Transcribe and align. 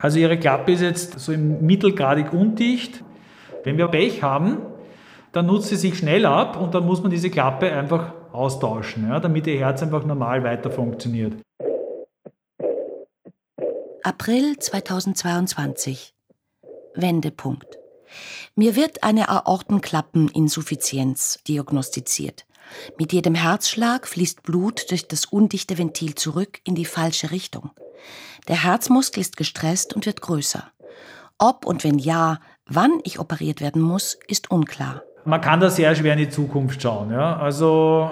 Also 0.00 0.18
ihre 0.18 0.38
Klappe 0.38 0.72
ist 0.72 0.80
jetzt 0.80 1.20
so 1.20 1.32
im 1.32 1.64
mittelgradig 1.64 2.32
undicht. 2.32 3.04
Wenn 3.64 3.76
wir 3.76 3.88
Pech 3.88 4.22
haben, 4.22 4.58
dann 5.32 5.46
nutzt 5.46 5.68
sie 5.68 5.76
sich 5.76 5.98
schnell 5.98 6.26
ab 6.26 6.60
und 6.60 6.74
dann 6.74 6.86
muss 6.86 7.02
man 7.02 7.10
diese 7.10 7.30
Klappe 7.30 7.70
einfach 7.70 8.14
austauschen, 8.32 9.08
ja, 9.08 9.20
damit 9.20 9.46
ihr 9.46 9.58
Herz 9.58 9.82
einfach 9.82 10.04
normal 10.04 10.42
weiter 10.42 10.70
funktioniert. 10.70 11.34
April 14.02 14.56
2022. 14.58 16.14
Wendepunkt. 16.94 17.78
Mir 18.56 18.74
wird 18.74 19.02
eine 19.02 19.28
Aortenklappeninsuffizienz 19.28 21.40
diagnostiziert. 21.46 22.46
Mit 22.98 23.12
jedem 23.12 23.34
Herzschlag 23.34 24.08
fließt 24.08 24.42
Blut 24.42 24.90
durch 24.90 25.06
das 25.06 25.26
undichte 25.26 25.76
Ventil 25.76 26.14
zurück 26.14 26.60
in 26.64 26.74
die 26.74 26.86
falsche 26.86 27.30
Richtung. 27.30 27.72
Der 28.48 28.64
Herzmuskel 28.64 29.20
ist 29.20 29.36
gestresst 29.36 29.94
und 29.94 30.06
wird 30.06 30.20
größer. 30.20 30.70
Ob 31.38 31.64
und 31.66 31.84
wenn 31.84 31.98
ja, 31.98 32.38
wann 32.66 33.00
ich 33.04 33.18
operiert 33.18 33.60
werden 33.60 33.82
muss, 33.82 34.18
ist 34.26 34.50
unklar. 34.50 35.02
Man 35.24 35.40
kann 35.40 35.60
da 35.60 35.70
sehr 35.70 35.94
schwer 35.94 36.14
in 36.14 36.20
die 36.20 36.28
Zukunft 36.28 36.82
schauen. 36.82 37.10
Ja? 37.10 37.36
Also 37.36 38.10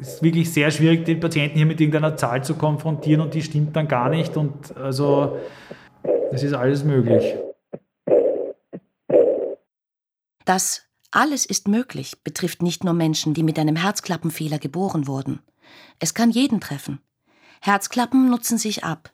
es 0.00 0.14
ist 0.14 0.22
wirklich 0.22 0.52
sehr 0.52 0.70
schwierig, 0.70 1.04
den 1.04 1.20
Patienten 1.20 1.56
hier 1.56 1.66
mit 1.66 1.80
irgendeiner 1.80 2.16
Zahl 2.16 2.42
zu 2.44 2.54
konfrontieren 2.54 3.20
und 3.20 3.34
die 3.34 3.42
stimmt 3.42 3.76
dann 3.76 3.88
gar 3.88 4.08
nicht. 4.08 4.36
Und 4.36 4.76
also 4.76 5.38
es 6.32 6.42
ist 6.42 6.52
alles 6.52 6.84
möglich. 6.84 7.34
Das 10.44 10.82
alles 11.10 11.46
ist 11.46 11.68
möglich 11.68 12.24
betrifft 12.24 12.60
nicht 12.60 12.82
nur 12.82 12.92
Menschen, 12.92 13.34
die 13.34 13.44
mit 13.44 13.56
einem 13.56 13.76
Herzklappenfehler 13.76 14.58
geboren 14.58 15.06
wurden. 15.06 15.40
Es 16.00 16.12
kann 16.12 16.30
jeden 16.30 16.60
treffen. 16.60 17.00
Herzklappen 17.66 18.28
nutzen 18.28 18.58
sich 18.58 18.84
ab. 18.84 19.10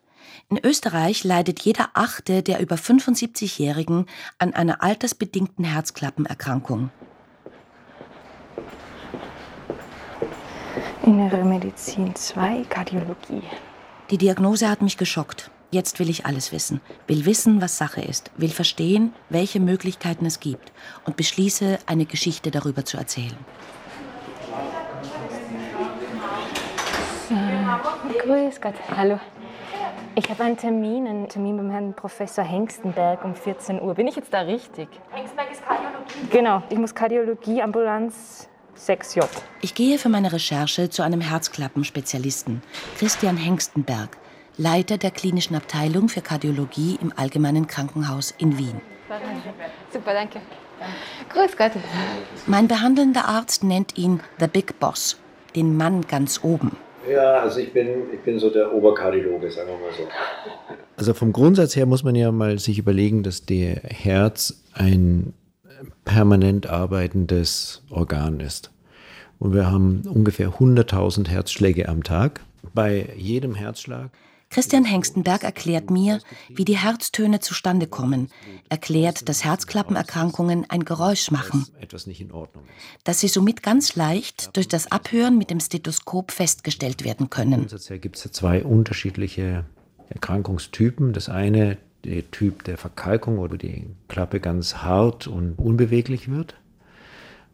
In 0.49 0.59
Österreich 0.61 1.23
leidet 1.23 1.61
jeder 1.61 1.91
Achte 1.93 2.43
der 2.43 2.59
über 2.59 2.75
75-Jährigen 2.75 4.07
an 4.39 4.53
einer 4.53 4.83
altersbedingten 4.83 5.63
Herzklappenerkrankung. 5.63 6.89
Innere 11.05 11.45
Medizin 11.45 12.13
2, 12.13 12.65
Kardiologie. 12.65 13.43
Die 14.09 14.17
Diagnose 14.17 14.69
hat 14.69 14.81
mich 14.81 14.97
geschockt. 14.97 15.49
Jetzt 15.71 15.99
will 15.99 16.09
ich 16.09 16.25
alles 16.25 16.51
wissen, 16.51 16.81
will 17.07 17.25
wissen, 17.25 17.61
was 17.61 17.77
Sache 17.77 18.01
ist, 18.01 18.31
will 18.35 18.49
verstehen, 18.49 19.13
welche 19.29 19.61
Möglichkeiten 19.61 20.25
es 20.25 20.41
gibt 20.41 20.73
und 21.05 21.15
beschließe, 21.15 21.79
eine 21.85 22.05
Geschichte 22.05 22.51
darüber 22.51 22.83
zu 22.83 22.97
erzählen. 22.97 23.37
Grüß 28.21 28.61
Gott, 28.61 28.75
hallo. 28.95 29.19
Ich 30.15 30.29
habe 30.29 30.43
einen 30.43 30.57
Termin, 30.57 31.07
einen 31.07 31.29
Termin 31.29 31.57
beim 31.57 31.71
Herrn 31.71 31.93
Professor 31.93 32.43
Hengstenberg 32.43 33.23
um 33.23 33.33
14 33.33 33.81
Uhr. 33.81 33.95
Bin 33.95 34.07
ich 34.07 34.15
jetzt 34.15 34.33
da 34.33 34.41
richtig? 34.41 34.89
Hengstenberg 35.11 35.51
ist 35.51 35.65
Kardiologie. 35.65 36.27
Genau, 36.29 36.63
ich 36.69 36.77
muss 36.77 36.93
Kardiologie, 36.93 37.61
Ambulanz 37.61 38.47
6J. 38.77 39.25
Ich 39.61 39.73
gehe 39.73 39.97
für 39.97 40.09
meine 40.09 40.31
Recherche 40.31 40.89
zu 40.89 41.01
einem 41.01 41.21
Herzklappenspezialisten, 41.21 42.61
Christian 42.97 43.37
Hengstenberg, 43.37 44.17
Leiter 44.57 44.97
der 44.97 45.11
klinischen 45.11 45.55
Abteilung 45.55 46.09
für 46.09 46.21
Kardiologie 46.21 46.99
im 47.01 47.13
Allgemeinen 47.15 47.67
Krankenhaus 47.67 48.31
in 48.37 48.57
Wien. 48.57 48.81
Super, 49.91 50.13
danke. 50.13 50.41
Grüß 51.29 51.57
Gott. 51.57 51.71
Mein 52.47 52.67
behandelnder 52.67 53.25
Arzt 53.25 53.63
nennt 53.63 53.97
ihn 53.97 54.19
The 54.39 54.47
Big 54.47 54.79
Boss, 54.79 55.17
den 55.55 55.77
Mann 55.77 56.01
ganz 56.07 56.43
oben. 56.43 56.75
Ja, 57.09 57.39
also 57.39 57.59
ich 57.59 57.73
bin, 57.73 57.87
ich 58.13 58.19
bin 58.19 58.39
so 58.39 58.49
der 58.49 58.73
Oberkardiologe, 58.73 59.49
sagen 59.51 59.69
wir 59.69 59.75
mal 59.75 59.93
so. 59.97 60.07
Also 60.97 61.13
vom 61.13 61.33
Grundsatz 61.33 61.75
her 61.75 61.85
muss 61.85 62.03
man 62.03 62.15
ja 62.15 62.31
mal 62.31 62.59
sich 62.59 62.77
überlegen, 62.77 63.23
dass 63.23 63.45
der 63.45 63.75
Herz 63.83 64.63
ein 64.73 65.33
permanent 66.05 66.67
arbeitendes 66.67 67.83
Organ 67.89 68.39
ist. 68.39 68.71
Und 69.39 69.53
wir 69.53 69.71
haben 69.71 70.03
ungefähr 70.07 70.49
100.000 70.49 71.27
Herzschläge 71.27 71.89
am 71.89 72.03
Tag. 72.03 72.41
Bei 72.75 73.09
jedem 73.17 73.55
Herzschlag 73.55 74.11
Christian 74.51 74.83
Hengstenberg 74.83 75.43
erklärt 75.43 75.89
mir, 75.89 76.19
wie 76.49 76.65
die 76.65 76.77
Herztöne 76.77 77.39
zustande 77.39 77.87
kommen, 77.87 78.27
erklärt, 78.67 79.29
dass 79.29 79.45
Herzklappenerkrankungen 79.45 80.69
ein 80.69 80.83
Geräusch 80.83 81.31
machen, 81.31 81.65
dass 83.05 83.19
sie 83.21 83.27
somit 83.29 83.63
ganz 83.63 83.95
leicht 83.95 84.55
durch 84.57 84.67
das 84.67 84.91
Abhören 84.91 85.37
mit 85.37 85.49
dem 85.49 85.61
Stethoskop 85.61 86.31
festgestellt 86.31 87.05
werden 87.05 87.29
können. 87.29 87.61
Grundsätzlich 87.61 88.01
gibt 88.01 88.17
es 88.17 88.29
zwei 88.33 88.63
unterschiedliche 88.63 89.65
Erkrankungstypen. 90.09 91.13
Das 91.13 91.29
eine, 91.29 91.77
der 92.03 92.29
Typ 92.31 92.65
der 92.65 92.77
Verkalkung, 92.77 93.37
wo 93.37 93.47
die 93.47 93.87
Klappe 94.09 94.41
ganz 94.41 94.75
hart 94.77 95.27
und 95.27 95.57
unbeweglich 95.59 96.29
wird. 96.29 96.55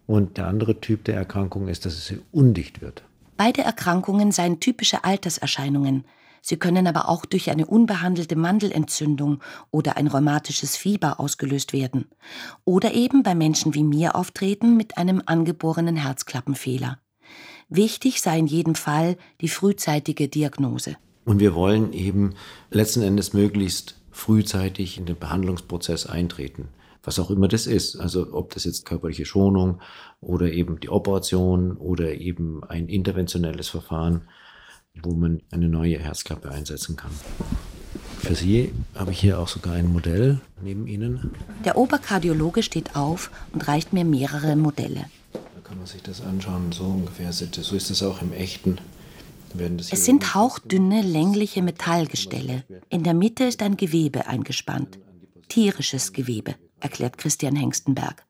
Und 0.08 0.38
der 0.38 0.48
andere 0.48 0.82
Typ 0.82 1.04
der 1.04 1.16
Erkrankung 1.16 1.68
ist, 1.68 1.86
dass 1.86 1.94
es 1.94 2.14
undicht 2.32 2.82
wird. 2.82 3.04
Beide 3.36 3.62
Erkrankungen 3.62 4.32
seien 4.32 4.60
typische 4.60 5.04
Alterserscheinungen. 5.04 6.06
Sie 6.50 6.56
können 6.56 6.88
aber 6.88 7.10
auch 7.10 7.26
durch 7.26 7.52
eine 7.52 7.66
unbehandelte 7.66 8.38
Mandelentzündung 8.38 9.44
oder 9.70 9.98
ein 9.98 10.08
rheumatisches 10.08 10.78
Fieber 10.78 11.20
ausgelöst 11.20 11.74
werden. 11.74 12.06
Oder 12.64 12.94
eben 12.94 13.22
bei 13.22 13.36
Menschen 13.36 13.74
wie 13.74 13.84
mir 13.84 14.16
auftreten 14.16 14.78
mit 14.78 14.98
einem 14.98 15.22
angeborenen 15.26 15.98
Herzklappenfehler. 15.98 17.00
Wichtig 17.68 18.22
sei 18.22 18.40
in 18.40 18.48
jedem 18.48 18.76
Fall 18.76 19.18
die 19.42 19.50
frühzeitige 19.50 20.30
Diagnose. 20.30 20.96
Und 21.26 21.42
wir 21.42 21.54
wollen 21.54 21.92
eben 21.92 22.36
letzten 22.72 23.02
Endes 23.02 23.34
möglichst 23.34 24.00
frühzeitig 24.12 24.98
in 24.98 25.06
den 25.06 25.18
Behandlungsprozess 25.18 26.06
eintreten. 26.06 26.70
Was 27.04 27.20
auch 27.20 27.30
immer 27.30 27.50
das 27.50 27.68
ist. 27.68 27.98
Also 27.98 28.32
ob 28.32 28.54
das 28.54 28.64
jetzt 28.64 28.86
körperliche 28.86 29.26
Schonung 29.26 29.82
oder 30.22 30.50
eben 30.54 30.80
die 30.80 30.90
Operation 30.90 31.76
oder 31.76 32.14
eben 32.14 32.64
ein 32.64 32.88
interventionelles 32.88 33.68
Verfahren, 33.68 34.30
wo 35.04 35.14
man 35.14 35.42
eine 35.52 35.70
neue 35.70 36.00
Herzklappe 36.00 36.52
einsetzen 36.52 36.96
kann. 36.96 37.12
Für 38.20 38.36
Sie 38.36 38.74
habe 38.96 39.12
ich 39.12 39.20
hier 39.20 39.40
auch 39.40 39.48
sogar 39.48 39.74
ein 39.74 39.92
Modell 39.92 40.40
neben 40.62 40.88
Ihnen. 40.88 41.32
Der 41.64 41.78
Oberkardiologe 41.78 42.64
steht 42.64 42.96
auf 42.96 43.32
und 43.54 43.68
reicht 43.68 43.94
mir 43.94 44.06
mehrere 44.06 44.56
Modelle. 44.56 45.06
Da 45.34 45.40
kann 45.64 45.78
man 45.78 45.88
sich 45.88 46.02
das 46.02 46.22
anschauen. 46.22 46.72
So 46.72 46.86
ungefähr. 46.86 47.32
So 47.32 47.76
ist 47.76 47.90
das 47.90 48.04
auch 48.04 48.22
im 48.22 48.34
echten. 48.34 48.80
Es 49.90 50.06
sind 50.06 50.36
hauchdünne, 50.36 51.02
längliche 51.02 51.62
Metallgestelle. 51.62 52.64
In 52.90 53.04
der 53.04 53.14
Mitte 53.14 53.46
ist 53.46 53.64
ein 53.64 53.78
Gewebe 53.78 54.28
eingespannt. 54.28 55.00
Tierisches 55.48 56.12
Gewebe, 56.14 56.56
erklärt 56.80 57.18
Christian 57.18 57.56
Hengstenberg. 57.56 58.26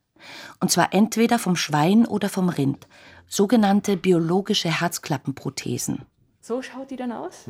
Und 0.60 0.72
zwar 0.72 0.94
entweder 0.94 1.40
vom 1.40 1.56
Schwein 1.56 2.06
oder 2.06 2.30
vom 2.30 2.50
Rind. 2.50 2.88
Sogenannte 3.28 3.98
biologische 3.98 4.70
Herzklappenprothesen. 4.70 6.04
So 6.48 6.62
schaut 6.62 6.92
die 6.92 6.96
dann 6.96 7.12
aus? 7.12 7.44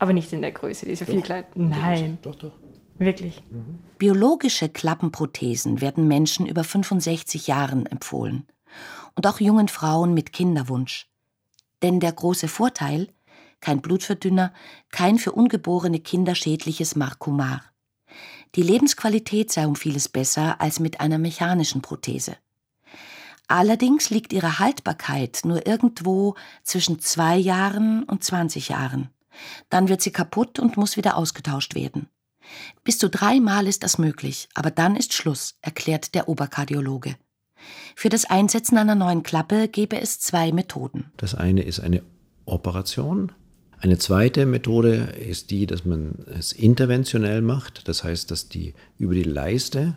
Aber 0.00 0.12
nicht 0.12 0.32
in 0.32 0.42
der 0.42 0.50
Größe, 0.50 0.86
die 0.86 0.90
ist 0.90 0.98
ja 0.98 1.06
viel 1.06 1.22
kleiner. 1.22 1.46
Nein, 1.54 2.18
Doch, 2.22 2.34
doch. 2.34 2.50
wirklich. 2.98 3.44
Biologische 3.96 4.68
Klappenprothesen 4.68 5.80
werden 5.80 6.08
Menschen 6.08 6.44
über 6.44 6.64
65 6.64 7.46
Jahren 7.46 7.86
empfohlen. 7.86 8.48
Und 9.14 9.28
auch 9.28 9.38
jungen 9.38 9.68
Frauen 9.68 10.14
mit 10.14 10.32
Kinderwunsch. 10.32 11.08
Denn 11.82 12.00
der 12.00 12.10
große 12.10 12.48
Vorteil, 12.48 13.06
kein 13.60 13.80
Blutverdünner, 13.80 14.52
kein 14.90 15.18
für 15.18 15.30
ungeborene 15.30 16.00
Kinder 16.00 16.34
schädliches 16.34 16.96
Markomar. 16.96 17.62
Die 18.56 18.62
Lebensqualität 18.62 19.52
sei 19.52 19.64
um 19.64 19.76
vieles 19.76 20.08
besser 20.08 20.60
als 20.60 20.80
mit 20.80 20.98
einer 20.98 21.18
mechanischen 21.18 21.82
Prothese. 21.82 22.36
Allerdings 23.48 24.10
liegt 24.10 24.32
ihre 24.32 24.58
Haltbarkeit 24.58 25.40
nur 25.44 25.66
irgendwo 25.66 26.34
zwischen 26.62 27.00
zwei 27.00 27.36
Jahren 27.36 28.04
und 28.04 28.22
20 28.22 28.68
Jahren. 28.68 29.08
Dann 29.70 29.88
wird 29.88 30.02
sie 30.02 30.10
kaputt 30.10 30.58
und 30.58 30.76
muss 30.76 30.96
wieder 30.96 31.16
ausgetauscht 31.16 31.74
werden. 31.74 32.08
Bis 32.84 32.98
zu 32.98 33.08
dreimal 33.08 33.66
ist 33.66 33.82
das 33.82 33.98
möglich, 33.98 34.48
aber 34.54 34.70
dann 34.70 34.96
ist 34.96 35.14
Schluss, 35.14 35.56
erklärt 35.62 36.14
der 36.14 36.28
Oberkardiologe. 36.28 37.16
Für 37.94 38.08
das 38.08 38.24
Einsetzen 38.24 38.78
einer 38.78 38.94
neuen 38.94 39.22
Klappe 39.22 39.68
gäbe 39.68 40.00
es 40.00 40.20
zwei 40.20 40.52
Methoden. 40.52 41.10
Das 41.16 41.34
eine 41.34 41.62
ist 41.62 41.80
eine 41.80 42.02
Operation. 42.44 43.32
Eine 43.80 43.98
zweite 43.98 44.44
Methode 44.46 45.14
ist 45.18 45.50
die, 45.50 45.66
dass 45.66 45.84
man 45.84 46.24
es 46.26 46.52
interventionell 46.52 47.42
macht. 47.42 47.88
Das 47.88 48.04
heißt, 48.04 48.30
dass 48.30 48.48
die 48.48 48.74
über 48.98 49.14
die 49.14 49.22
Leiste 49.22 49.96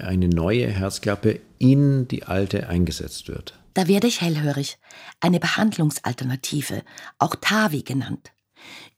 eine 0.00 0.28
neue 0.28 0.66
Herzklappe 0.68 1.40
in 1.58 2.08
die 2.08 2.24
alte 2.24 2.68
eingesetzt 2.68 3.28
wird. 3.28 3.58
Da 3.74 3.88
werde 3.88 4.06
ich 4.06 4.20
hellhörig. 4.20 4.78
Eine 5.20 5.38
Behandlungsalternative, 5.38 6.82
auch 7.18 7.36
TAVI 7.40 7.82
genannt. 7.82 8.32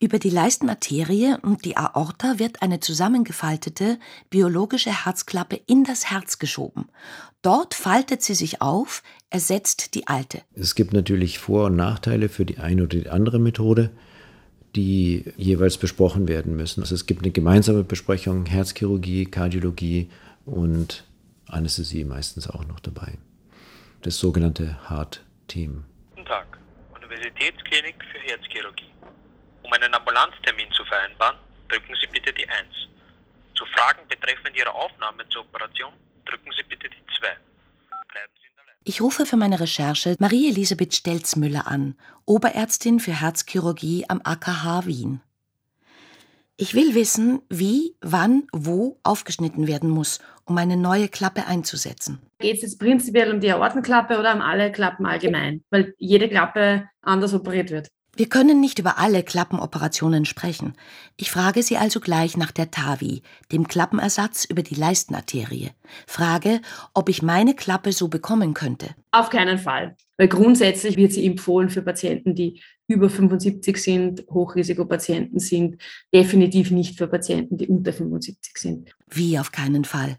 Über 0.00 0.18
die 0.18 0.30
Leistenarterie 0.30 1.36
und 1.42 1.64
die 1.64 1.76
Aorta 1.76 2.38
wird 2.38 2.62
eine 2.62 2.80
zusammengefaltete 2.80 3.98
biologische 4.30 5.04
Herzklappe 5.04 5.60
in 5.66 5.84
das 5.84 6.10
Herz 6.10 6.38
geschoben. 6.38 6.86
Dort 7.42 7.74
faltet 7.74 8.22
sie 8.22 8.34
sich 8.34 8.62
auf, 8.62 9.02
ersetzt 9.30 9.94
die 9.94 10.06
alte. 10.06 10.40
Es 10.54 10.74
gibt 10.74 10.92
natürlich 10.92 11.38
Vor- 11.38 11.66
und 11.66 11.76
Nachteile 11.76 12.28
für 12.28 12.44
die 12.44 12.58
eine 12.58 12.84
oder 12.84 12.98
die 12.98 13.10
andere 13.10 13.38
Methode. 13.38 13.90
die 14.76 15.24
jeweils 15.36 15.78
besprochen 15.78 16.28
werden 16.28 16.54
müssen. 16.54 16.82
Also 16.82 16.94
es 16.94 17.06
gibt 17.06 17.22
eine 17.22 17.32
gemeinsame 17.32 17.84
Besprechung, 17.84 18.44
Herzchirurgie, 18.46 19.24
Kardiologie 19.24 20.10
und 20.48 21.04
Anästhesie 21.46 22.04
meistens 22.04 22.48
auch 22.48 22.64
noch 22.64 22.80
dabei. 22.80 23.18
Das 24.02 24.18
sogenannte 24.18 24.78
Heart-Team. 24.88 25.84
Guten 26.10 26.26
Tag, 26.26 26.58
Universitätsklinik 26.94 27.96
für 28.12 28.18
Herzchirurgie. 28.18 28.92
Um 29.62 29.72
einen 29.72 29.92
Ambulanztermin 29.94 30.70
zu 30.72 30.84
vereinbaren, 30.84 31.36
drücken 31.68 31.94
Sie 32.00 32.06
bitte 32.12 32.32
die 32.32 32.48
1. 32.48 32.66
Zu 33.54 33.64
Fragen 33.66 34.06
betreffend 34.08 34.56
Ihre 34.56 34.72
Aufnahme 34.74 35.28
zur 35.28 35.42
Operation, 35.42 35.92
drücken 36.24 36.50
Sie 36.56 36.62
bitte 36.68 36.88
die 36.88 37.02
2. 37.18 37.26
Bleiben 38.12 38.32
Sie 38.40 38.46
in 38.46 38.56
der 38.56 38.64
Leitung. 38.64 38.82
Ich 38.84 39.00
rufe 39.00 39.26
für 39.26 39.36
meine 39.36 39.60
Recherche 39.60 40.16
Marie-Elisabeth 40.18 40.94
Stelzmüller 40.94 41.66
an, 41.66 41.96
Oberärztin 42.24 43.00
für 43.00 43.20
Herzchirurgie 43.20 44.06
am 44.08 44.20
AKH 44.22 44.86
Wien. 44.86 45.20
Ich 46.60 46.74
will 46.74 46.96
wissen, 46.96 47.40
wie, 47.48 47.94
wann, 48.00 48.42
wo 48.52 48.98
aufgeschnitten 49.04 49.68
werden 49.68 49.88
muss, 49.88 50.18
um 50.44 50.58
eine 50.58 50.76
neue 50.76 51.06
Klappe 51.06 51.46
einzusetzen. 51.46 52.18
Geht 52.40 52.56
es 52.56 52.62
jetzt 52.62 52.80
prinzipiell 52.80 53.32
um 53.32 53.38
die 53.38 53.52
Aortenklappe 53.52 54.18
oder 54.18 54.34
um 54.34 54.40
alle 54.40 54.72
Klappen 54.72 55.06
allgemein? 55.06 55.62
Weil 55.70 55.94
jede 55.98 56.28
Klappe 56.28 56.88
anders 57.00 57.32
operiert 57.32 57.70
wird. 57.70 57.86
Wir 58.16 58.28
können 58.28 58.60
nicht 58.60 58.80
über 58.80 58.98
alle 58.98 59.22
Klappenoperationen 59.22 60.24
sprechen. 60.24 60.74
Ich 61.16 61.30
frage 61.30 61.62
Sie 61.62 61.76
also 61.76 62.00
gleich 62.00 62.36
nach 62.36 62.50
der 62.50 62.72
TAVI, 62.72 63.22
dem 63.52 63.68
Klappenersatz 63.68 64.44
über 64.44 64.64
die 64.64 64.74
Leistenarterie. 64.74 65.70
Frage, 66.08 66.60
ob 66.92 67.08
ich 67.08 67.22
meine 67.22 67.54
Klappe 67.54 67.92
so 67.92 68.08
bekommen 68.08 68.54
könnte. 68.54 68.88
Auf 69.12 69.30
keinen 69.30 69.58
Fall. 69.58 69.96
Weil 70.16 70.26
grundsätzlich 70.26 70.96
wird 70.96 71.12
sie 71.12 71.24
empfohlen 71.24 71.70
für 71.70 71.82
Patienten, 71.82 72.34
die 72.34 72.60
über 72.88 73.10
75 73.10 73.76
sind, 73.76 74.24
Hochrisikopatienten 74.30 75.38
sind, 75.38 75.80
definitiv 76.12 76.70
nicht 76.70 76.98
für 76.98 77.06
Patienten, 77.06 77.58
die 77.58 77.68
unter 77.68 77.92
75 77.92 78.56
sind. 78.56 78.90
Wie 79.06 79.38
auf 79.38 79.52
keinen 79.52 79.84
Fall? 79.84 80.16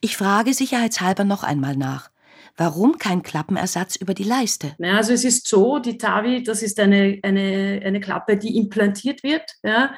Ich 0.00 0.16
frage 0.16 0.54
sicherheitshalber 0.54 1.24
noch 1.24 1.42
einmal 1.42 1.76
nach. 1.76 2.10
Warum 2.56 2.98
kein 2.98 3.22
Klappenersatz 3.22 3.96
über 3.96 4.14
die 4.14 4.24
Leiste? 4.24 4.74
Ja, 4.78 4.96
also 4.96 5.12
es 5.12 5.24
ist 5.24 5.48
so, 5.48 5.78
die 5.78 5.96
TAVI, 5.96 6.42
das 6.42 6.62
ist 6.62 6.78
eine, 6.80 7.18
eine, 7.22 7.80
eine 7.84 8.00
Klappe, 8.00 8.36
die 8.36 8.56
implantiert 8.56 9.22
wird, 9.22 9.44
ja, 9.62 9.94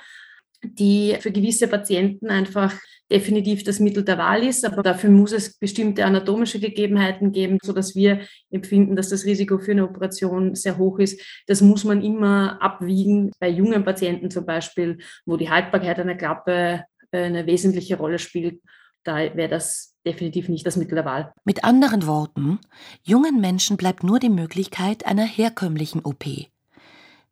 die 0.62 1.16
für 1.20 1.32
gewisse 1.32 1.68
Patienten 1.68 2.28
einfach 2.28 2.74
definitiv 3.10 3.64
das 3.64 3.80
Mittel 3.80 4.04
der 4.04 4.18
Wahl 4.18 4.44
ist, 4.44 4.64
aber 4.64 4.82
dafür 4.82 5.10
muss 5.10 5.32
es 5.32 5.58
bestimmte 5.58 6.04
anatomische 6.04 6.60
Gegebenheiten 6.60 7.32
geben, 7.32 7.58
sodass 7.62 7.94
wir 7.94 8.20
empfinden, 8.50 8.96
dass 8.96 9.08
das 9.08 9.24
Risiko 9.24 9.58
für 9.58 9.72
eine 9.72 9.84
Operation 9.84 10.54
sehr 10.54 10.78
hoch 10.78 10.98
ist. 10.98 11.20
Das 11.46 11.60
muss 11.60 11.84
man 11.84 12.02
immer 12.02 12.60
abwiegen. 12.62 13.32
Bei 13.40 13.48
jungen 13.48 13.84
Patienten 13.84 14.30
zum 14.30 14.46
Beispiel, 14.46 14.98
wo 15.26 15.36
die 15.36 15.50
Haltbarkeit 15.50 15.98
einer 15.98 16.14
Klappe 16.14 16.84
äh, 17.10 17.22
eine 17.22 17.46
wesentliche 17.46 17.96
Rolle 17.96 18.18
spielt, 18.18 18.60
da 19.02 19.16
wäre 19.16 19.48
das 19.48 19.96
definitiv 20.06 20.48
nicht 20.48 20.66
das 20.66 20.76
Mittel 20.76 20.94
der 20.94 21.04
Wahl. 21.04 21.32
Mit 21.44 21.64
anderen 21.64 22.06
Worten, 22.06 22.58
jungen 23.02 23.40
Menschen 23.40 23.76
bleibt 23.76 24.04
nur 24.04 24.18
die 24.18 24.28
Möglichkeit 24.28 25.06
einer 25.06 25.24
herkömmlichen 25.24 26.04
OP. 26.04 26.24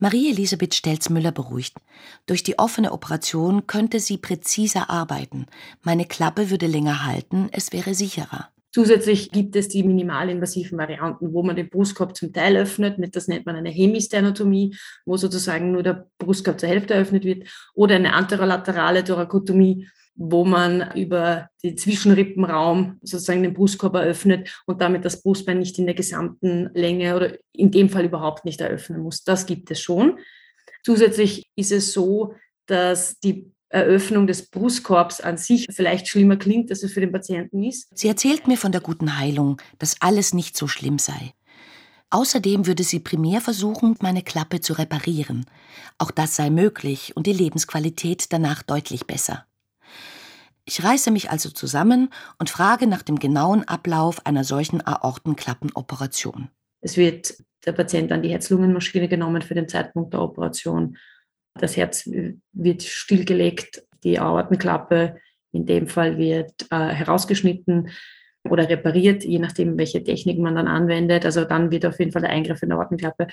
Marie-Elisabeth 0.01 0.75
Stelzmüller 0.75 1.33
beruhigt. 1.33 1.75
Durch 2.27 2.45
die 2.45 2.59
offene 2.59 2.93
Operation 2.93 3.67
könnte 3.67 3.99
sie 3.99 4.17
präziser 4.17 4.91
arbeiten. 4.91 5.47
Meine 5.83 6.07
Klappe 6.07 6.51
würde 6.51 6.69
länger 6.69 7.05
halten, 7.05 7.49
es 7.51 7.73
wäre 7.73 7.95
sicherer. 7.95 8.49
Zusätzlich 8.71 9.33
gibt 9.33 9.57
es 9.57 9.69
die 9.69 9.83
minimalinvasiven 9.83 10.79
Varianten, 10.79 11.33
wo 11.33 11.43
man 11.43 11.57
den 11.57 11.69
Brustkorb 11.69 12.15
zum 12.15 12.33
Teil 12.33 12.57
öffnet, 12.57 12.99
das 13.17 13.27
nennt 13.27 13.47
man 13.47 13.57
eine 13.57 13.71
Hemisternotomie, 13.71 14.77
wo 15.05 15.17
sozusagen 15.17 15.73
nur 15.73 15.83
der 15.83 16.07
Brustkorb 16.19 16.61
zur 16.61 16.69
Hälfte 16.69 16.95
eröffnet 16.95 17.25
wird, 17.25 17.49
oder 17.75 17.97
eine 17.97 18.13
anterolaterale 18.13 19.03
Thorakotomie, 19.03 19.89
wo 20.19 20.45
man 20.45 20.93
über 20.97 21.49
den 21.63 21.79
Zwischenrippenraum 21.79 22.99
sozusagen 23.03 23.45
den 23.45 23.55
Brustkorb 23.55 23.95
eröffnet 23.95 24.63
und 24.67 24.81
damit 24.81 25.05
das 25.05 25.23
Brustbein 25.23 25.61
nicht 25.61 25.79
in 25.79 25.87
der 25.87 25.95
gesamten 25.95 26.71
Länge 26.75 27.15
oder 27.15 27.39
in 27.53 27.71
dem 27.71 27.89
Fall 27.89 28.05
überhaupt 28.05 28.45
nicht 28.45 28.61
eröffnen 28.61 29.01
muss. 29.01 29.23
Das 29.23 29.47
gibt 29.47 29.71
es 29.71 29.81
schon. 29.81 30.19
Zusätzlich 30.83 31.49
ist 31.55 31.71
es 31.71 31.93
so, 31.93 32.35
dass 32.67 33.21
die 33.21 33.53
Eröffnung 33.69 34.27
des 34.27 34.51
Brustkorbs 34.51 35.21
an 35.21 35.37
sich 35.37 35.67
vielleicht 35.71 36.09
schlimmer 36.09 36.37
klingt, 36.37 36.71
als 36.71 36.83
es 36.83 36.93
für 36.93 37.01
den 37.01 37.13
Patienten 37.13 37.63
ist. 37.63 37.89
Sie 37.97 38.09
erzählt 38.09 38.49
mir 38.49 38.57
von 38.57 38.73
der 38.73 38.81
guten 38.81 39.19
Heilung, 39.19 39.61
dass 39.79 40.01
alles 40.01 40.35
nicht 40.35 40.57
so 40.57 40.67
schlimm 40.67 40.99
sei. 40.99 41.33
Außerdem 42.11 42.67
würde 42.67 42.83
sie 42.83 43.01
primär 43.01 43.41
versuchen, 43.41 43.95
meine 44.01 44.23
Klappe 44.23 44.61
zu 44.61 44.73
reparieren. 44.73 45.45
Auch 45.99 46.11
das 46.11 46.35
sei 46.35 46.51
möglich 46.51 47.15
und 47.15 47.27
die 47.27 47.35
Lebensqualität 47.35 48.33
danach 48.33 48.63
deutlich 48.63 49.07
besser. 49.07 49.48
Ich 50.69 50.85
reiße 50.85 51.11
mich 51.11 51.31
also 51.31 51.49
zusammen 51.49 52.11
und 52.39 52.51
frage 52.51 52.87
nach 52.87 53.03
dem 53.03 53.19
genauen 53.19 53.67
Ablauf 53.67 54.27
einer 54.27 54.45
solchen 54.45 54.87
Aortenklappenoperation. 54.87 56.51
Es 56.83 56.99
wird 56.99 57.43
der 57.65 57.73
Patient 57.73 58.13
an 58.13 58.23
die 58.23 58.29
Herz-Lungen-Maschine 58.29 59.09
genommen 59.09 59.41
für 59.41 59.55
den 59.55 59.67
Zeitpunkt 59.67 60.13
der 60.13 60.21
Operation. 60.21 60.99
Das 61.55 61.79
Herz 61.79 62.07
wird 62.53 62.83
stillgelegt, 62.83 63.83
die 64.05 64.21
Aortenklappe 64.21 65.17
in 65.53 65.65
dem 65.65 65.87
Fall 65.87 66.19
wird 66.19 66.53
äh, 66.71 66.89
herausgeschnitten 66.89 67.89
oder 68.51 68.69
repariert, 68.69 69.25
je 69.25 69.39
nachdem, 69.39 69.79
welche 69.79 70.03
Technik 70.03 70.39
man 70.39 70.55
dann 70.55 70.69
anwendet. 70.69 71.25
Also 71.25 71.45
dann 71.45 71.71
wird 71.71 71.87
auf 71.87 71.99
jeden 71.99 72.13
Fall 72.13 72.23
der 72.23 72.31
Eingriff 72.31 72.63
in 72.63 72.71
der 72.71 72.79
Ortenklappe 72.79 73.27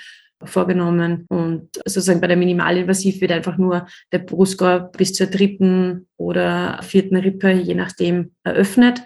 vorgenommen. 0.44 1.26
Und 1.30 1.70
sozusagen 1.86 2.22
bei 2.22 2.28
der 2.28 2.38
Minimalinvasiv 2.38 3.22
wird 3.22 3.32
einfach 3.32 3.58
nur 3.58 3.88
der 4.12 4.20
Brustkorb 4.20 4.98
bis 4.98 5.14
zur 5.14 5.28
dritten 5.28 6.08
oder 6.18 6.80
vierten 6.84 7.16
Rippe, 7.16 7.52
je 7.52 7.76
nachdem, 7.76 8.32
eröffnet 8.44 9.02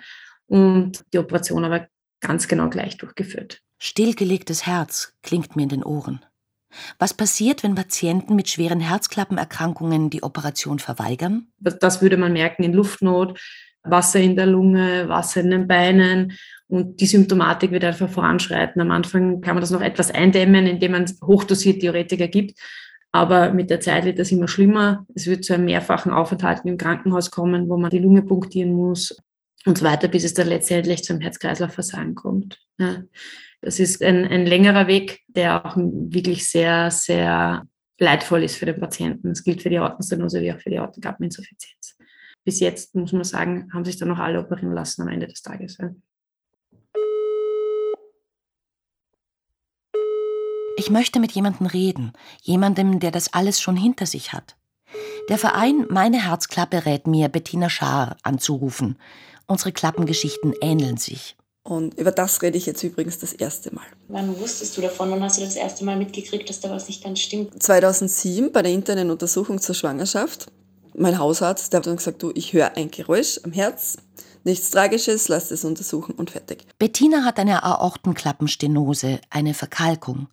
und 0.48 1.04
die 1.14 1.20
Operation 1.20 1.66
aber 1.66 1.88
ganz 2.22 2.48
genau 2.48 2.70
gleich 2.70 2.98
durchgeführt. 2.98 3.62
Stillgelegtes 3.78 4.66
Herz 4.66 5.14
klingt 5.24 5.56
mir 5.56 5.64
in 5.64 5.70
den 5.70 5.84
Ohren. 5.84 6.20
Was 7.00 7.14
passiert, 7.14 7.64
wenn 7.64 7.76
Patienten 7.76 8.36
mit 8.36 8.50
schweren 8.50 8.80
Herzklappenerkrankungen 8.80 10.10
die 10.10 10.22
Operation 10.24 10.80
verweigern? 10.80 11.48
Das 11.60 12.02
würde 12.02 12.18
man 12.18 12.34
merken 12.34 12.64
in 12.64 12.74
Luftnot, 12.74 13.40
Wasser 13.84 14.20
in 14.20 14.36
der 14.36 14.46
Lunge, 14.46 15.08
Wasser 15.08 15.42
in 15.42 15.52
den 15.52 15.68
Beinen 15.68 16.34
und 16.68 17.02
die 17.02 17.08
Symptomatik 17.08 17.72
wird 17.72 17.84
einfach 17.84 18.10
voranschreiten. 18.10 18.81
Am 18.81 18.92
Anfang 18.92 19.42
kann 19.42 19.56
man 19.56 19.62
das 19.62 19.72
noch 19.72 19.81
etwas 19.81 20.12
eindämmen, 20.12 20.68
indem 20.68 20.92
man 20.92 21.06
hochdosiert 21.24 21.81
Diuretika 21.81 22.28
gibt. 22.28 22.60
Aber 23.12 23.52
mit 23.54 23.72
der 23.72 23.80
Zeit 23.80 24.06
wird 24.06 24.20
das 24.20 24.31
immer 24.31 24.48
schlimmer. 24.48 25.06
Es 25.16 25.26
wird 25.26 25.44
zu 25.44 25.54
einem 25.54 25.66
mehrfachen 25.66 26.12
Aufenthalt 26.12 26.62
im 26.66 26.78
Krankenhaus 26.78 27.31
kommen, 27.31 27.68
wo 27.69 27.78
man 27.78 27.90
die 27.90 27.98
Lunge 27.98 28.21
punktieren 28.21 28.71
muss 28.74 29.18
und 29.66 29.80
so 29.80 29.86
weiter, 29.86 30.07
bis 30.07 30.24
es 30.24 30.36
dann 30.36 30.48
letztendlich 30.48 31.04
zum 31.04 31.19
Herz-Kreislauf-Versagen 31.19 32.14
kommt. 32.14 32.59
Ja. 32.78 33.04
Das 33.62 33.80
ist 33.80 34.04
ein, 34.04 34.26
ein 34.26 34.45
längerer 34.45 34.88
Weg, 34.88 35.21
der 35.28 35.66
auch 35.66 35.76
wirklich 35.76 36.48
sehr, 36.48 36.92
sehr 36.92 37.66
leidvoll 37.98 38.44
ist 38.44 38.57
für 38.57 38.68
den 38.68 38.80
Patienten. 38.80 39.30
Das 39.30 39.44
gilt 39.44 39.64
für 39.64 39.69
die 39.69 39.80
Aortenstenose 39.80 40.40
wie 40.42 40.54
auch 40.54 40.59
für 40.59 40.69
die 40.69 40.80
Aortenklappeninsuffizienz 40.80 41.79
bis 42.46 42.60
jetzt, 42.60 42.96
muss 42.96 43.14
man 43.14 43.24
sagen, 43.24 43.69
haben 43.74 43.86
sich 43.86 43.98
dann 43.98 44.10
noch 44.10 44.19
alle 44.19 44.40
operieren 44.40 44.74
lassen 44.74 45.02
am 45.02 45.08
Ende 45.10 45.28
des 45.28 45.42
Tages. 45.42 45.78
Ich 50.78 50.90
möchte 50.90 51.19
mit 51.19 51.34
jemandem 51.34 51.68
reden, 51.68 52.14
jemandem, 52.42 53.00
der 53.00 53.12
das 53.12 53.34
alles 53.34 53.60
schon 53.60 53.76
hinter 53.76 54.06
sich 54.06 54.31
hat. 54.31 54.56
Der 55.28 55.38
Verein 55.38 55.86
Meine 55.90 56.24
Herzklappe 56.24 56.86
rät 56.86 57.06
mir, 57.06 57.30
Bettina 57.30 57.69
Schaar 57.69 58.18
anzurufen. 58.24 58.98
Unsere 59.46 59.72
Klappengeschichten 59.72 60.54
ähneln 60.62 60.98
sich. 60.98 61.36
Und 61.64 62.00
über 62.00 62.12
das 62.12 62.42
rede 62.42 62.58
ich 62.58 62.66
jetzt 62.66 62.81
übrigens 62.84 63.19
das 63.19 63.34
erste 63.34 63.76
Mal. 63.76 63.86
Wann 64.08 64.40
wusstest 64.40 64.76
du 64.78 64.81
davon? 64.81 65.12
Wann 65.12 65.22
hast 65.22 65.38
du 65.38 65.44
das 65.44 65.56
erste 65.56 65.84
Mal 65.86 65.98
mitgekriegt, 65.98 66.50
dass 66.50 66.62
da 66.62 66.72
was 66.72 66.88
nicht 66.88 67.04
ganz 67.04 67.19
stimmt? 67.19 67.62
2007 67.62 68.52
bei 68.52 68.62
der 68.62 68.72
internen 68.72 69.12
Untersuchung 69.12 69.60
zur 69.60 69.76
Schwangerschaft 69.76 70.52
mein 71.00 71.18
Hausarzt, 71.18 71.72
der 71.74 71.80
hat 71.80 71.88
dann 71.88 71.98
gesagt, 71.98 72.22
du, 72.22 72.32
ich 72.36 72.54
höre 72.54 72.76
ein 72.76 72.92
Geräusch 72.92 73.40
am 73.44 73.52
Herz, 73.52 73.98
nichts 74.44 74.70
Tragisches, 74.72 75.28
lass 75.28 75.52
es 75.52 75.64
untersuchen 75.64 76.14
und 76.16 76.32
fertig. 76.32 76.66
Bettina 76.78 77.24
hat 77.24 77.40
eine 77.40 77.64
Aortenklappenstenose, 77.64 79.20
eine 79.30 79.54
Verkalkung. 79.54 80.28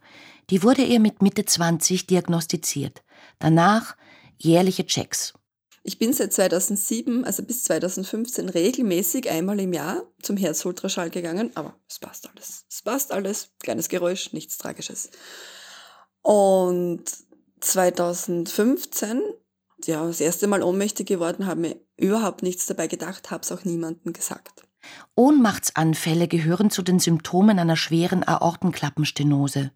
Die 0.50 0.62
wurde 0.62 0.82
ihr 0.82 1.00
mit 1.00 1.22
Mitte 1.22 1.44
20 1.44 2.06
diagnostiziert. 2.06 3.02
Danach 3.38 3.96
jährliche 4.38 4.86
Checks. 4.86 5.34
Ich 5.82 5.98
bin 5.98 6.12
seit 6.12 6.32
2007, 6.32 7.24
also 7.24 7.44
bis 7.44 7.62
2015, 7.62 8.48
regelmäßig 8.48 9.30
einmal 9.30 9.60
im 9.60 9.72
Jahr 9.72 10.02
zum 10.20 10.36
Herzultraschall 10.36 11.10
gegangen, 11.10 11.52
aber 11.54 11.76
es 11.88 12.00
passt 12.00 12.28
alles. 12.28 12.64
Es 12.68 12.82
passt 12.82 13.12
alles, 13.12 13.50
kleines 13.60 13.88
Geräusch, 13.88 14.32
nichts 14.32 14.58
Tragisches. 14.58 15.10
Und 16.22 17.04
2015 17.60 19.22
ja, 19.84 20.06
das 20.06 20.20
erste 20.20 20.46
Mal 20.46 20.62
ohnmächtig 20.62 21.06
geworden, 21.06 21.46
habe 21.46 21.60
mir 21.60 21.76
überhaupt 21.96 22.42
nichts 22.42 22.66
dabei 22.66 22.86
gedacht, 22.86 23.30
habe 23.30 23.42
es 23.42 23.52
auch 23.52 23.64
niemandem 23.64 24.12
gesagt. 24.12 24.64
Ohnmachtsanfälle 25.14 26.28
gehören 26.28 26.70
zu 26.70 26.82
den 26.82 26.98
Symptomen 26.98 27.58
einer 27.58 27.76
schweren 27.76 28.26
Aortenklappenstenose. 28.26 29.72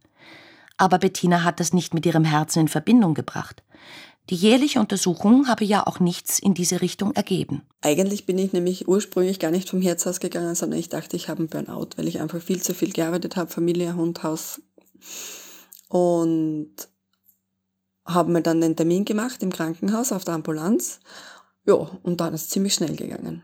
Aber 0.77 0.99
Bettina 0.99 1.45
hat 1.45 1.61
das 1.61 1.73
nicht 1.73 1.95
mit 1.95 2.07
ihrem 2.07 2.25
Herzen 2.25 2.61
in 2.61 2.69
Verbindung 2.69 3.15
gebracht. 3.15 3.63
Die 4.31 4.37
jährliche 4.37 4.79
Untersuchung 4.79 5.49
habe 5.49 5.65
ja 5.65 5.87
auch 5.87 5.99
nichts 5.99 6.39
in 6.39 6.55
diese 6.55 6.81
Richtung 6.81 7.13
ergeben. 7.17 7.63
Eigentlich 7.81 8.27
bin 8.27 8.39
ich 8.39 8.53
nämlich 8.53 8.87
ursprünglich 8.87 9.41
gar 9.41 9.51
nicht 9.51 9.69
vom 9.69 9.83
Herz 9.83 10.07
ausgegangen, 10.07 10.55
sondern 10.55 10.79
ich 10.79 10.89
dachte, 10.89 11.17
ich 11.17 11.29
habe 11.29 11.41
einen 11.41 11.49
Burnout, 11.49 11.91
weil 11.97 12.07
ich 12.07 12.21
einfach 12.21 12.41
viel 12.41 12.63
zu 12.63 12.73
viel 12.73 12.93
gearbeitet 12.93 13.37
habe, 13.37 13.51
Familie, 13.51 13.97
Hund, 13.97 14.23
Haus. 14.23 14.63
Und 15.89 16.71
habe 18.15 18.33
mir 18.33 18.43
dann 18.43 18.61
den 18.61 18.77
Termin 18.77 19.05
gemacht 19.05 19.43
im 19.43 19.53
Krankenhaus 19.53 20.13
auf 20.13 20.25
der 20.25 20.35
Ambulanz. 20.35 21.01
Ja, 21.67 21.75
und 21.75 22.21
dann 22.21 22.35
ist 22.35 22.43
es 22.43 22.49
ziemlich 22.49 22.75
schnell 22.75 22.97
gegangen. 22.97 23.43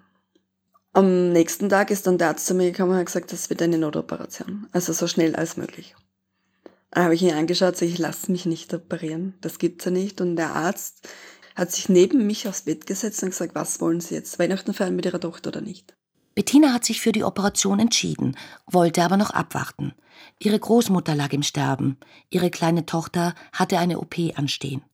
Am 0.92 1.30
nächsten 1.32 1.68
Tag 1.68 1.90
ist 1.90 2.06
dann 2.06 2.16
der 2.16 2.28
Arzt 2.28 2.46
zu 2.46 2.54
mir 2.54 2.70
gekommen 2.70 2.92
und 2.92 2.96
hat 2.96 3.06
gesagt, 3.06 3.32
das 3.32 3.50
wird 3.50 3.60
eine 3.60 3.76
Notoperation. 3.76 4.66
Also 4.72 4.92
so 4.92 5.06
schnell 5.06 5.36
als 5.36 5.56
möglich. 5.58 5.94
Dann 6.90 7.04
habe 7.04 7.14
ich 7.14 7.22
ihn 7.22 7.34
angeschaut, 7.34 7.76
so 7.76 7.84
ich 7.84 7.98
lasse 7.98 8.32
mich 8.32 8.46
nicht 8.46 8.72
operieren. 8.72 9.34
Das 9.42 9.58
gibt's 9.58 9.84
ja 9.84 9.90
nicht. 9.90 10.22
Und 10.22 10.36
der 10.36 10.54
Arzt 10.54 11.06
hat 11.54 11.70
sich 11.70 11.90
neben 11.90 12.26
mich 12.26 12.48
aufs 12.48 12.62
Bett 12.62 12.86
gesetzt 12.86 13.22
und 13.22 13.30
gesagt, 13.30 13.54
was 13.54 13.80
wollen 13.80 14.00
Sie 14.00 14.14
jetzt? 14.14 14.38
Weihnachten 14.38 14.72
feiern 14.72 14.96
mit 14.96 15.04
Ihrer 15.04 15.20
Tochter 15.20 15.48
oder 15.48 15.60
nicht? 15.60 15.94
Bettina 16.36 16.72
hat 16.72 16.84
sich 16.84 17.00
für 17.00 17.10
die 17.10 17.24
Operation 17.24 17.80
entschieden, 17.80 18.36
wollte 18.70 19.02
aber 19.02 19.16
noch 19.16 19.30
abwarten. 19.30 19.92
Ihre 20.38 20.60
Großmutter 20.60 21.16
lag 21.16 21.32
im 21.32 21.42
Sterben. 21.42 21.98
Ihre 22.30 22.50
kleine 22.50 22.86
Tochter 22.86 23.34
hatte 23.52 23.78
eine 23.78 23.98
OP 23.98 24.14
anstehen. 24.36 24.84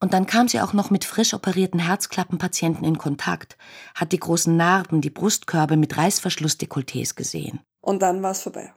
Und 0.00 0.12
dann 0.12 0.26
kam 0.26 0.48
sie 0.48 0.60
auch 0.60 0.72
noch 0.72 0.90
mit 0.90 1.04
frisch 1.04 1.32
operierten 1.32 1.78
Herzklappenpatienten 1.78 2.84
in 2.84 2.98
Kontakt, 2.98 3.56
hat 3.94 4.10
die 4.10 4.18
großen 4.18 4.56
Narben, 4.56 5.00
die 5.00 5.10
Brustkörbe 5.10 5.76
mit 5.76 5.96
Reißverschlussdekolletés 5.96 7.14
gesehen. 7.14 7.60
Und 7.80 8.02
dann 8.02 8.20
war 8.24 8.32
es 8.32 8.42
vorbei 8.42 8.74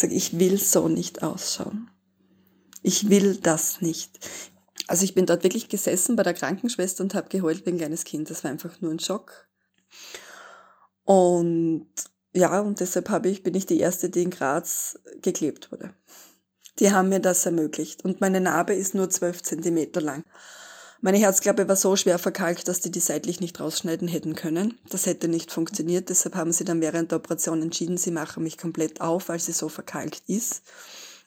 gesagt, 0.00 0.12
ich 0.12 0.38
will 0.38 0.58
so 0.58 0.88
nicht 0.88 1.22
ausschauen. 1.22 1.90
Ich 2.82 3.10
will 3.10 3.36
das 3.36 3.80
nicht. 3.80 4.18
Also 4.86 5.04
ich 5.04 5.14
bin 5.14 5.26
dort 5.26 5.44
wirklich 5.44 5.68
gesessen 5.68 6.16
bei 6.16 6.22
der 6.22 6.34
Krankenschwester 6.34 7.04
und 7.04 7.14
habe 7.14 7.28
geheult 7.28 7.66
wie 7.66 7.70
ein 7.70 7.78
kleines 7.78 8.04
Kind. 8.04 8.30
Das 8.30 8.42
war 8.42 8.50
einfach 8.50 8.80
nur 8.80 8.90
ein 8.90 8.98
Schock. 8.98 9.48
Und 11.04 11.86
ja, 12.32 12.60
und 12.60 12.80
deshalb 12.80 13.08
habe 13.08 13.28
ich, 13.28 13.42
bin 13.42 13.54
ich 13.54 13.66
die 13.66 13.80
Erste, 13.80 14.08
die 14.08 14.22
in 14.22 14.30
Graz 14.30 14.98
geklebt 15.20 15.72
wurde. 15.72 15.94
Die 16.78 16.92
haben 16.92 17.08
mir 17.08 17.20
das 17.20 17.44
ermöglicht. 17.44 18.04
Und 18.04 18.20
meine 18.20 18.40
Narbe 18.40 18.74
ist 18.74 18.94
nur 18.94 19.10
zwölf 19.10 19.42
Zentimeter 19.42 20.00
lang. 20.00 20.24
Meine 21.02 21.18
Herzklappe 21.18 21.66
war 21.66 21.76
so 21.76 21.96
schwer 21.96 22.18
verkalkt, 22.18 22.68
dass 22.68 22.80
die 22.80 22.90
die 22.90 23.00
seitlich 23.00 23.40
nicht 23.40 23.58
rausschneiden 23.58 24.06
hätten 24.06 24.34
können. 24.34 24.78
Das 24.90 25.06
hätte 25.06 25.28
nicht 25.28 25.50
funktioniert, 25.50 26.10
deshalb 26.10 26.34
haben 26.34 26.52
sie 26.52 26.64
dann 26.64 26.82
während 26.82 27.10
der 27.10 27.18
Operation 27.18 27.62
entschieden, 27.62 27.96
sie 27.96 28.10
machen 28.10 28.42
mich 28.42 28.58
komplett 28.58 29.00
auf, 29.00 29.30
weil 29.30 29.40
sie 29.40 29.52
so 29.52 29.70
verkalkt 29.70 30.22
ist. 30.26 30.62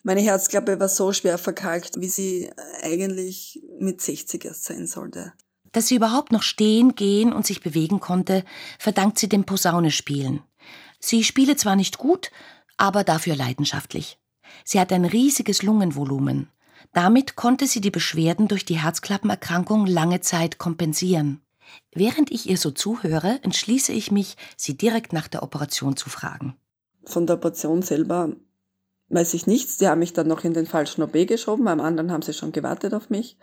Meine 0.04 0.20
Herzklappe 0.20 0.78
war 0.78 0.88
so 0.88 1.12
schwer 1.12 1.38
verkalkt, 1.38 2.00
wie 2.00 2.08
sie 2.08 2.52
eigentlich 2.82 3.64
mit 3.80 4.00
60 4.00 4.44
erst 4.44 4.64
sein 4.64 4.86
sollte. 4.86 5.32
Dass 5.74 5.88
sie 5.88 5.96
überhaupt 5.96 6.30
noch 6.30 6.44
stehen, 6.44 6.94
gehen 6.94 7.32
und 7.32 7.44
sich 7.44 7.60
bewegen 7.60 7.98
konnte, 7.98 8.44
verdankt 8.78 9.18
sie 9.18 9.28
dem 9.28 9.44
Posaunespielen. 9.44 10.40
Sie 11.00 11.24
spiele 11.24 11.56
zwar 11.56 11.74
nicht 11.74 11.98
gut, 11.98 12.30
aber 12.76 13.02
dafür 13.02 13.34
leidenschaftlich. 13.34 14.18
Sie 14.64 14.78
hat 14.78 14.92
ein 14.92 15.04
riesiges 15.04 15.64
Lungenvolumen. 15.64 16.48
Damit 16.92 17.34
konnte 17.34 17.66
sie 17.66 17.80
die 17.80 17.90
Beschwerden 17.90 18.46
durch 18.46 18.64
die 18.64 18.78
Herzklappenerkrankung 18.80 19.86
lange 19.86 20.20
Zeit 20.20 20.58
kompensieren. 20.58 21.40
Während 21.92 22.30
ich 22.30 22.48
ihr 22.48 22.56
so 22.56 22.70
zuhöre, 22.70 23.40
entschließe 23.42 23.92
ich 23.92 24.12
mich, 24.12 24.36
sie 24.56 24.76
direkt 24.76 25.12
nach 25.12 25.26
der 25.26 25.42
Operation 25.42 25.96
zu 25.96 26.08
fragen. 26.08 26.54
Von 27.04 27.26
der 27.26 27.36
Operation 27.36 27.82
selber 27.82 28.30
weiß 29.08 29.34
ich 29.34 29.48
nichts. 29.48 29.78
Die 29.78 29.88
haben 29.88 29.98
mich 29.98 30.12
dann 30.12 30.28
noch 30.28 30.44
in 30.44 30.54
den 30.54 30.66
falschen 30.66 31.02
OP 31.02 31.14
geschoben. 31.26 31.64
Beim 31.64 31.80
anderen 31.80 32.12
haben 32.12 32.22
sie 32.22 32.32
schon 32.32 32.52
gewartet 32.52 32.94
auf 32.94 33.10
mich. 33.10 33.38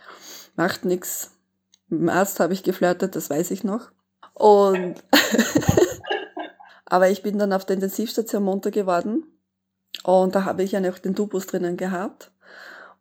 Macht 0.56 0.86
nichts. 0.86 1.32
Mit 1.92 2.02
dem 2.02 2.10
Arzt 2.10 2.40
habe 2.40 2.54
ich 2.54 2.64
geflirtet, 2.64 3.16
das 3.16 3.30
weiß 3.30 3.52
ich 3.52 3.64
noch. 3.64 3.92
Und 4.34 4.96
aber 6.86 7.10
ich 7.10 7.22
bin 7.22 7.38
dann 7.38 7.54
auf 7.54 7.66
der 7.66 7.76
Intensivstation 7.76 8.44
munter 8.44 8.72
geworden. 8.72 9.26
Und 10.04 10.34
da 10.34 10.46
habe 10.46 10.64
ich 10.64 10.72
ja 10.72 10.80
noch 10.80 11.00
den 11.00 11.16
Tubus 11.16 11.48
drinnen 11.48 11.76
gehabt. 11.76 12.32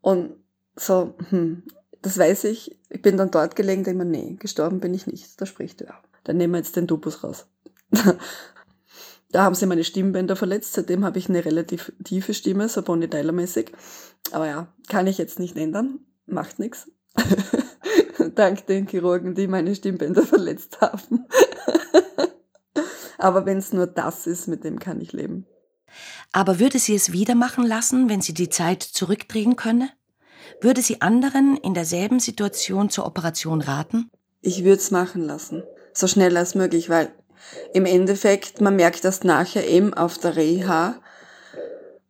Und 0.00 0.34
so, 0.76 1.14
hm, 1.28 1.62
das 2.02 2.18
weiß 2.18 2.44
ich. 2.44 2.78
Ich 2.88 3.00
bin 3.00 3.16
dann 3.16 3.30
dort 3.30 3.54
gelegen, 3.54 3.84
denke 3.84 4.04
mir, 4.04 4.10
nee, 4.10 4.36
gestorben 4.38 4.80
bin 4.80 4.92
ich 4.92 5.06
nicht. 5.06 5.40
Da 5.40 5.46
spricht 5.46 5.82
er. 5.82 5.94
Dann 6.24 6.36
nehmen 6.36 6.54
wir 6.54 6.58
jetzt 6.58 6.76
den 6.76 6.88
Tubus 6.88 7.22
raus. 7.22 7.46
da 9.30 9.44
haben 9.44 9.54
sie 9.54 9.66
meine 9.66 9.84
Stimmbänder 9.84 10.34
verletzt. 10.34 10.72
Seitdem 10.72 11.04
habe 11.04 11.18
ich 11.18 11.28
eine 11.28 11.44
relativ 11.44 11.92
tiefe 12.02 12.34
Stimme, 12.34 12.68
so 12.68 12.82
Bonnie 12.82 13.08
Tyler-mäßig. 13.08 13.70
Aber 14.32 14.48
ja, 14.48 14.66
kann 14.88 15.06
ich 15.06 15.18
jetzt 15.18 15.38
nicht 15.38 15.56
ändern. 15.56 16.00
Macht 16.26 16.58
nichts. 16.58 16.90
Dank 18.34 18.66
den 18.66 18.86
Chirurgen, 18.86 19.34
die 19.34 19.46
meine 19.46 19.74
Stimmbänder 19.74 20.22
verletzt 20.26 20.80
haben. 20.80 21.26
Aber 23.18 23.46
wenn 23.46 23.58
es 23.58 23.72
nur 23.72 23.86
das 23.86 24.26
ist, 24.26 24.48
mit 24.48 24.64
dem 24.64 24.78
kann 24.78 25.00
ich 25.00 25.12
leben. 25.12 25.46
Aber 26.32 26.58
würde 26.60 26.78
sie 26.78 26.94
es 26.94 27.12
wieder 27.12 27.34
machen 27.34 27.66
lassen, 27.66 28.08
wenn 28.08 28.22
sie 28.22 28.32
die 28.32 28.48
Zeit 28.48 28.82
zurückdrehen 28.82 29.56
könne? 29.56 29.90
Würde 30.60 30.82
sie 30.82 31.00
anderen 31.00 31.56
in 31.56 31.74
derselben 31.74 32.20
Situation 32.20 32.90
zur 32.90 33.06
Operation 33.06 33.60
raten? 33.60 34.10
Ich 34.40 34.64
würde 34.64 34.80
es 34.80 34.90
machen 34.90 35.22
lassen. 35.22 35.62
So 35.92 36.06
schnell 36.06 36.36
als 36.36 36.54
möglich, 36.54 36.88
weil 36.88 37.12
im 37.74 37.84
Endeffekt, 37.84 38.60
man 38.60 38.76
merkt 38.76 39.04
das 39.04 39.24
nachher 39.24 39.66
eben 39.66 39.92
auf 39.92 40.18
der 40.18 40.36
Reha, 40.36 40.94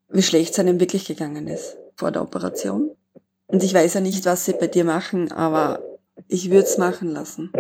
wie 0.08 0.22
schlecht 0.22 0.52
es 0.52 0.58
einem 0.58 0.78
wirklich 0.80 1.06
gegangen 1.06 1.48
ist 1.48 1.76
vor 1.96 2.10
der 2.10 2.22
Operation. 2.22 2.90
Und 3.46 3.62
ich 3.62 3.74
weiß 3.74 3.94
ja 3.94 4.00
nicht, 4.00 4.24
was 4.26 4.44
sie 4.44 4.52
bei 4.52 4.68
dir 4.68 4.84
machen, 4.84 5.32
aber 5.32 5.80
ich 6.28 6.50
würde 6.50 6.64
es 6.64 6.78
machen 6.78 7.08
lassen. 7.08 7.50